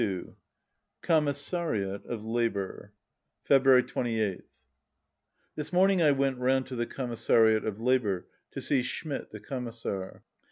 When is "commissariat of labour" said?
1.03-2.91, 6.87-8.25